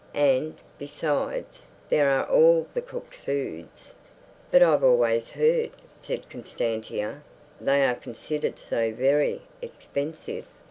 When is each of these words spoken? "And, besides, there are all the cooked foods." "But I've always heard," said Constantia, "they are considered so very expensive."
"And, 0.15 0.57
besides, 0.79 1.67
there 1.89 2.09
are 2.09 2.25
all 2.25 2.65
the 2.73 2.81
cooked 2.81 3.13
foods." 3.13 3.93
"But 4.49 4.63
I've 4.63 4.83
always 4.83 5.29
heard," 5.29 5.69
said 6.01 6.27
Constantia, 6.27 7.21
"they 7.59 7.85
are 7.85 7.93
considered 7.93 8.57
so 8.57 8.91
very 8.91 9.41
expensive." 9.61 10.47